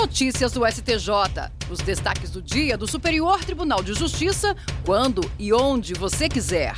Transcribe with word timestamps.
Notícias 0.00 0.52
do 0.52 0.66
STJ. 0.66 1.52
Os 1.70 1.78
destaques 1.80 2.30
do 2.30 2.40
dia 2.40 2.74
do 2.74 2.88
Superior 2.88 3.44
Tribunal 3.44 3.82
de 3.82 3.92
Justiça, 3.92 4.56
quando 4.82 5.20
e 5.38 5.52
onde 5.52 5.92
você 5.92 6.26
quiser. 6.26 6.74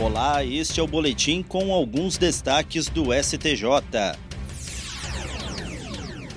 Olá, 0.00 0.42
este 0.42 0.80
é 0.80 0.82
o 0.82 0.86
boletim 0.86 1.42
com 1.42 1.70
alguns 1.70 2.16
destaques 2.16 2.88
do 2.88 3.08
STJ. 3.12 4.16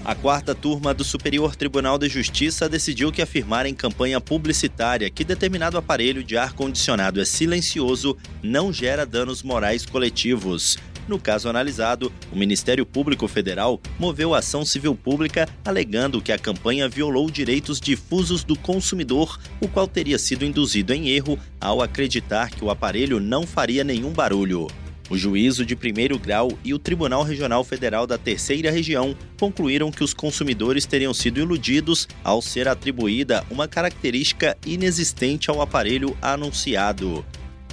A 0.04 0.16
quarta 0.16 0.54
turma 0.54 0.94
do 0.94 1.06
Superior 1.06 1.56
Tribunal 1.56 1.98
de 1.98 2.10
Justiça 2.10 2.68
decidiu 2.68 3.10
que 3.10 3.22
afirmar 3.22 3.66
em 3.66 3.74
campanha 3.74 4.20
publicitária 4.20 5.10
que 5.10 5.24
determinado 5.24 5.78
aparelho 5.78 6.26
de 6.26 6.36
ar-condicionado 6.36 7.22
é 7.22 7.26
silencioso 7.26 8.18
não 8.44 8.74
gera 8.74 9.06
danos 9.06 9.42
morais 9.44 9.86
coletivos. 9.86 10.78
No 11.08 11.20
caso 11.20 11.50
analisado, 11.50 12.12
o 12.32 12.36
Ministério 12.36 12.86
Público 12.86 13.28
Federal 13.28 13.82
moveu 14.00 14.34
ação 14.34 14.64
civil 14.64 14.96
pública 14.96 15.48
alegando 15.66 16.22
que 16.22 16.32
a 16.32 16.38
campanha 16.38 16.88
violou 16.88 17.30
direitos 17.30 17.80
difusos 17.80 18.44
do 18.44 18.58
consumidor, 18.58 19.40
o 19.60 19.68
qual 19.68 19.88
teria 19.88 20.20
sido 20.20 20.46
induzido 20.46 20.94
em 20.94 21.10
erro 21.10 21.38
ao 21.60 21.82
acreditar 21.82 22.50
que 22.50 22.64
o 22.64 22.70
aparelho 22.70 23.20
não 23.20 23.46
faria 23.46 23.84
nenhum 23.84 24.12
barulho. 24.12 24.68
O 25.12 25.18
juízo 25.18 25.66
de 25.66 25.76
primeiro 25.76 26.18
grau 26.18 26.58
e 26.64 26.74
o 26.74 26.80
Tribunal 26.80 27.22
Regional 27.24 27.66
Federal 27.66 28.08
da 28.08 28.18
Terceira 28.18 28.72
Região 28.72 29.14
concluíram 29.38 29.92
que 29.92 30.06
os 30.06 30.14
consumidores 30.14 30.86
teriam 30.86 31.14
sido 31.14 31.42
iludidos 31.42 32.08
ao 32.24 32.42
ser 32.42 32.66
atribuída 32.70 33.46
uma 33.52 33.68
característica 33.68 34.56
inexistente 34.66 35.50
ao 35.50 35.62
aparelho 35.62 36.16
anunciado. 36.22 37.26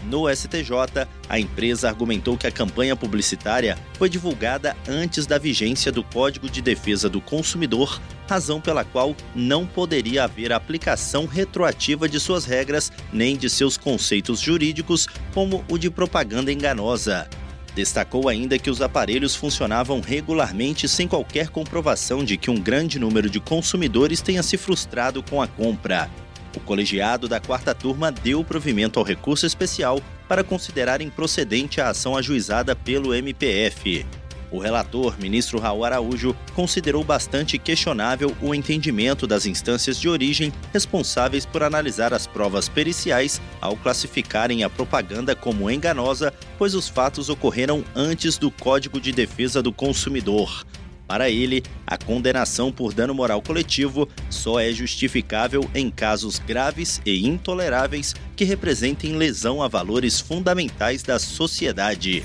No 0.04 0.28
STJ, 0.28 1.06
a 1.28 1.38
empresa 1.38 1.88
argumentou 1.88 2.36
que 2.36 2.46
a 2.46 2.50
campanha 2.50 2.96
publicitária 2.96 3.76
foi 3.94 4.08
divulgada 4.08 4.76
antes 4.88 5.26
da 5.26 5.38
vigência 5.38 5.90
do 5.90 6.02
Código 6.02 6.48
de 6.48 6.62
Defesa 6.62 7.08
do 7.08 7.20
Consumidor, 7.20 8.00
razão 8.28 8.60
pela 8.60 8.84
qual 8.84 9.14
não 9.34 9.66
poderia 9.66 10.24
haver 10.24 10.52
aplicação 10.52 11.26
retroativa 11.26 12.08
de 12.08 12.20
suas 12.20 12.44
regras 12.44 12.92
nem 13.12 13.36
de 13.36 13.50
seus 13.50 13.76
conceitos 13.76 14.40
jurídicos, 14.40 15.06
como 15.34 15.64
o 15.68 15.76
de 15.76 15.90
propaganda 15.90 16.52
enganosa. 16.52 17.28
Destacou 17.74 18.28
ainda 18.28 18.58
que 18.58 18.70
os 18.70 18.82
aparelhos 18.82 19.36
funcionavam 19.36 20.00
regularmente 20.00 20.88
sem 20.88 21.06
qualquer 21.06 21.48
comprovação 21.48 22.24
de 22.24 22.36
que 22.36 22.50
um 22.50 22.60
grande 22.60 22.98
número 22.98 23.30
de 23.30 23.38
consumidores 23.38 24.20
tenha 24.20 24.42
se 24.42 24.56
frustrado 24.56 25.22
com 25.22 25.40
a 25.40 25.46
compra. 25.46 26.10
O 26.58 26.60
colegiado 26.60 27.28
da 27.28 27.38
quarta 27.38 27.72
turma 27.72 28.10
deu 28.10 28.42
provimento 28.42 28.98
ao 28.98 29.04
recurso 29.04 29.46
especial 29.46 30.02
para 30.26 30.42
considerar 30.42 31.00
improcedente 31.00 31.80
a 31.80 31.90
ação 31.90 32.16
ajuizada 32.16 32.74
pelo 32.74 33.14
MPF. 33.14 34.04
O 34.50 34.58
relator, 34.58 35.14
ministro 35.20 35.60
Raul 35.60 35.84
Araújo, 35.84 36.34
considerou 36.56 37.04
bastante 37.04 37.58
questionável 37.58 38.36
o 38.42 38.52
entendimento 38.52 39.24
das 39.24 39.46
instâncias 39.46 40.00
de 40.00 40.08
origem 40.08 40.52
responsáveis 40.72 41.46
por 41.46 41.62
analisar 41.62 42.12
as 42.12 42.26
provas 42.26 42.68
periciais 42.68 43.40
ao 43.60 43.76
classificarem 43.76 44.64
a 44.64 44.68
propaganda 44.68 45.36
como 45.36 45.70
enganosa, 45.70 46.34
pois 46.58 46.74
os 46.74 46.88
fatos 46.88 47.28
ocorreram 47.28 47.84
antes 47.94 48.36
do 48.36 48.50
Código 48.50 49.00
de 49.00 49.12
Defesa 49.12 49.62
do 49.62 49.72
Consumidor. 49.72 50.66
Para 51.08 51.30
ele, 51.30 51.62
a 51.86 51.96
condenação 51.96 52.70
por 52.70 52.92
dano 52.92 53.14
moral 53.14 53.40
coletivo 53.40 54.06
só 54.28 54.60
é 54.60 54.70
justificável 54.70 55.68
em 55.74 55.90
casos 55.90 56.38
graves 56.38 57.00
e 57.06 57.26
intoleráveis 57.26 58.14
que 58.36 58.44
representem 58.44 59.16
lesão 59.16 59.62
a 59.62 59.68
valores 59.68 60.20
fundamentais 60.20 61.02
da 61.02 61.18
sociedade. 61.18 62.22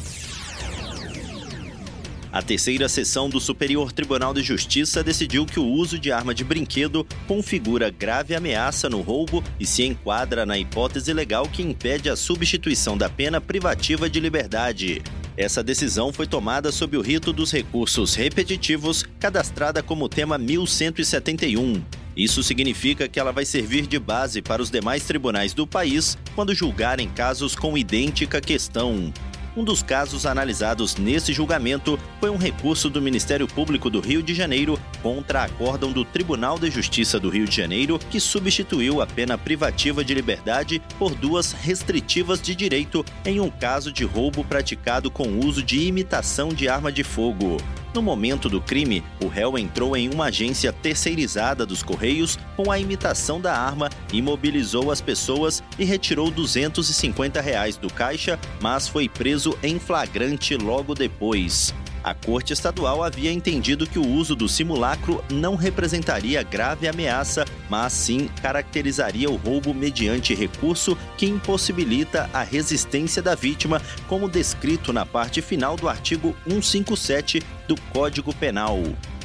A 2.30 2.42
terceira 2.42 2.90
sessão 2.90 3.30
do 3.30 3.40
Superior 3.40 3.94
Tribunal 3.94 4.34
de 4.34 4.42
Justiça 4.42 5.04
decidiu 5.04 5.46
que 5.46 5.60
o 5.60 5.66
uso 5.66 5.98
de 5.98 6.12
arma 6.12 6.34
de 6.34 6.44
brinquedo 6.44 7.08
configura 7.26 7.90
grave 7.90 8.36
ameaça 8.36 8.90
no 8.90 9.02
roubo 9.02 9.42
e 9.60 9.66
se 9.66 9.84
enquadra 9.84 10.46
na 10.46 10.58
hipótese 10.58 11.14
legal 11.14 11.48
que 11.48 11.62
impede 11.62 12.10
a 12.10 12.16
substituição 12.16 12.98
da 12.98 13.08
pena 13.08 13.40
privativa 13.40 14.10
de 14.10 14.20
liberdade. 14.20 15.02
Essa 15.36 15.64
decisão 15.64 16.14
foi 16.14 16.28
tomada 16.28 16.72
sob 16.72 16.96
o 16.96 17.02
rito 17.02 17.34
dos 17.34 17.52
recursos 17.52 18.14
repetitivos, 18.14 19.04
cadastrada 19.20 19.82
como 19.82 20.08
tema 20.08 20.38
1171. 20.38 21.82
Isso 22.16 22.44
significa 22.44 23.08
que 23.08 23.20
ela 23.20 23.32
vai 23.32 23.44
servir 23.44 23.88
de 23.88 23.98
base 23.98 24.42
para 24.42 24.62
os 24.62 24.70
demais 24.70 25.04
tribunais 25.06 25.54
do 25.54 25.66
país 25.66 26.16
quando 26.36 26.54
julgarem 26.54 27.10
casos 27.10 27.56
com 27.56 27.76
idêntica 27.76 28.40
questão. 28.40 29.12
Um 29.56 29.64
dos 29.64 29.84
casos 29.84 30.26
analisados 30.26 30.96
nesse 30.96 31.32
julgamento 31.32 32.00
foi 32.20 32.32
um 32.32 32.38
recurso 32.38 32.90
do 32.90 33.02
Ministério 33.02 33.48
Público 33.48 33.88
do 33.88 34.00
Rio 34.00 34.24
de 34.24 34.34
Janeiro 34.34 34.80
contra 35.02 35.42
a 35.42 35.46
acórdão 35.46 35.92
do 35.92 36.04
Tribunal 36.04 36.58
de 36.58 36.72
Justiça 36.72 37.20
do 37.20 37.30
Rio 37.30 37.46
de 37.46 37.56
Janeiro, 37.56 38.00
que 38.10 38.20
substituiu 38.20 39.00
a 39.00 39.06
pena 39.06 39.38
privativa 39.38 40.04
de 40.04 40.14
liberdade 40.14 40.82
por 40.98 41.14
duas 41.14 41.52
restritivas 41.52 42.42
de 42.42 42.56
direito 42.56 43.06
em 43.24 43.40
um 43.40 43.50
caso 43.50 43.92
de 43.92 44.04
roubo 44.04 44.44
praticado 44.44 45.12
com 45.12 45.40
uso 45.40 45.62
de 45.62 45.86
imitação 45.86 46.50
de 46.50 46.68
arma 46.68 46.92
de 46.92 47.04
fogo. 47.04 47.58
No 47.94 48.02
momento 48.02 48.50
do 48.50 48.60
crime, 48.60 49.04
o 49.22 49.28
réu 49.28 49.58
entrou 49.58 49.96
em 49.96 50.10
uma 50.10 50.26
agência 50.26 50.74
terceirizada 50.74 51.64
dos 51.66 51.84
Correios 51.84 52.40
com 52.56 52.72
a 52.72 52.80
imitação 52.80 53.40
da 53.40 53.56
arma, 53.56 53.90
imobilizou 54.12 54.92
as 54.92 55.00
pessoas 55.00 55.64
e 55.78 55.84
retirou 55.86 56.32
250 56.32 57.40
reais 57.40 57.78
do 57.78 57.94
caixa, 57.94 58.40
mas 58.60 58.88
foi 58.88 59.08
preso 59.08 59.58
em 59.62 59.78
flagrante 59.78 60.58
logo 60.58 60.96
depois. 60.96 61.74
A 62.04 62.14
Corte 62.14 62.52
Estadual 62.52 63.02
havia 63.02 63.32
entendido 63.32 63.88
que 63.88 63.98
o 63.98 64.06
uso 64.06 64.36
do 64.36 64.50
simulacro 64.50 65.24
não 65.32 65.56
representaria 65.56 66.44
grave 66.44 66.86
ameaça, 66.86 67.46
mas 67.70 67.94
sim 67.94 68.30
caracterizaria 68.42 69.30
o 69.30 69.38
roubo 69.38 69.74
mediante 69.74 70.36
recurso 70.36 70.98
que 71.18 71.26
impossibilita 71.26 72.30
a 72.34 72.44
resistência 72.44 73.22
da 73.22 73.36
vítima, 73.36 73.82
como 74.10 74.28
descrito 74.28 74.92
na 74.92 75.06
parte 75.06 75.42
final 75.42 75.78
do 75.78 75.88
artigo 75.88 76.36
157 76.46 77.42
do 77.70 77.80
Código 77.94 78.36
Penal. 78.36 78.80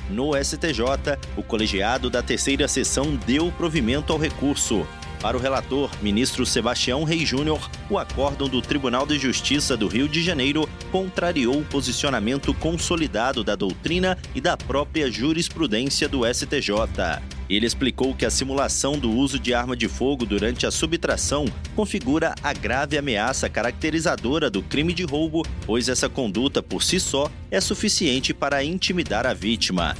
No 0.08 0.32
STJ, 0.36 1.18
o 1.36 1.42
colegiado 1.42 2.08
da 2.08 2.22
terceira 2.22 2.68
sessão 2.68 3.16
deu 3.26 3.50
provimento 3.52 4.12
ao 4.12 4.18
recurso. 4.18 4.86
Para 5.20 5.36
o 5.36 5.40
relator, 5.40 5.90
ministro 6.00 6.46
Sebastião 6.46 7.02
Rei 7.02 7.26
Júnior, 7.26 7.68
o 7.90 7.98
acórdão 7.98 8.48
do 8.48 8.62
Tribunal 8.62 9.04
de 9.04 9.18
Justiça 9.18 9.76
do 9.76 9.88
Rio 9.88 10.08
de 10.08 10.22
Janeiro 10.22 10.68
contrariou 10.92 11.58
o 11.58 11.64
posicionamento 11.64 12.54
consolidado 12.54 13.42
da 13.42 13.56
doutrina 13.56 14.16
e 14.32 14.40
da 14.40 14.56
própria 14.56 15.10
jurisprudência 15.10 16.08
do 16.08 16.22
STJ. 16.24 16.70
Ele 17.50 17.66
explicou 17.66 18.14
que 18.14 18.26
a 18.26 18.30
simulação 18.30 18.96
do 18.96 19.10
uso 19.10 19.40
de 19.40 19.52
arma 19.52 19.76
de 19.76 19.88
fogo 19.88 20.24
durante 20.24 20.66
a 20.66 20.70
subtração 20.70 21.46
configura 21.74 22.34
a 22.42 22.52
grave 22.52 22.96
ameaça 22.96 23.48
caracterizadora 23.48 24.48
do 24.48 24.62
crime 24.62 24.92
de 24.92 25.02
roubo, 25.02 25.44
pois 25.66 25.88
essa 25.88 26.08
conduta 26.08 26.62
por 26.62 26.82
si 26.82 27.00
só 27.00 27.28
é 27.50 27.60
suficiente 27.60 28.32
para 28.32 28.62
intimidar 28.62 29.26
a 29.26 29.34
vítima. 29.34 29.96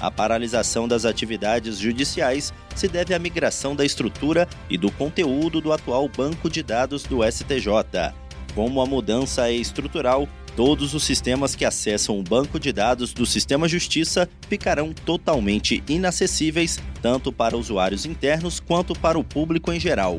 A 0.00 0.10
paralisação 0.10 0.86
das 0.86 1.04
atividades 1.04 1.78
judiciais 1.78 2.52
se 2.74 2.86
deve 2.86 3.14
à 3.14 3.18
migração 3.18 3.74
da 3.74 3.84
estrutura 3.84 4.48
e 4.68 4.76
do 4.76 4.90
conteúdo 4.90 5.60
do 5.60 5.72
atual 5.72 6.08
banco 6.08 6.50
de 6.50 6.62
dados 6.62 7.04
do 7.04 7.20
STJ. 7.24 8.12
Como 8.54 8.80
a 8.80 8.86
mudança 8.86 9.48
é 9.48 9.52
estrutural, 9.52 10.28
todos 10.54 10.94
os 10.94 11.04
sistemas 11.04 11.54
que 11.54 11.64
acessam 11.64 12.18
o 12.18 12.22
banco 12.22 12.58
de 12.58 12.72
dados 12.72 13.12
do 13.12 13.26
Sistema 13.26 13.68
Justiça 13.68 14.28
ficarão 14.48 14.92
totalmente 14.92 15.82
inacessíveis, 15.88 16.78
tanto 17.02 17.30
para 17.30 17.56
usuários 17.56 18.06
internos 18.06 18.58
quanto 18.60 18.94
para 18.94 19.18
o 19.18 19.24
público 19.24 19.72
em 19.72 19.78
geral. 19.78 20.18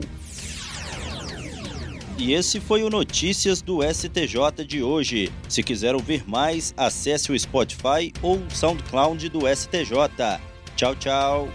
E 2.18 2.34
esse 2.34 2.60
foi 2.60 2.82
o 2.82 2.90
Notícias 2.90 3.62
do 3.62 3.80
STJ 3.84 4.66
de 4.66 4.82
hoje. 4.82 5.32
Se 5.48 5.62
quiser 5.62 5.94
ouvir 5.94 6.28
mais, 6.28 6.74
acesse 6.76 7.32
o 7.32 7.40
Spotify 7.40 8.12
ou 8.24 8.38
o 8.38 8.50
SoundCloud 8.50 9.30
do 9.30 9.42
STJ. 9.42 10.42
Tchau, 10.76 10.96
tchau. 10.96 11.48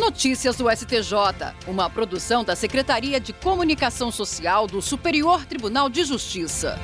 Notícias 0.00 0.56
do 0.56 0.70
STJ, 0.70 1.52
uma 1.66 1.90
produção 1.90 2.42
da 2.42 2.56
Secretaria 2.56 3.20
de 3.20 3.34
Comunicação 3.34 4.10
Social 4.10 4.66
do 4.66 4.80
Superior 4.80 5.44
Tribunal 5.44 5.90
de 5.90 6.02
Justiça. 6.02 6.78